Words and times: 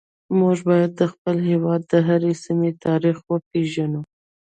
موږ 0.39 0.57
باید 0.69 0.91
د 0.95 1.01
خپل 1.13 1.35
هیواد 1.49 1.81
د 1.87 1.93
هرې 2.07 2.33
سیمې 2.43 2.71
تاریخ 2.85 3.15
وپیژنو 3.31 4.01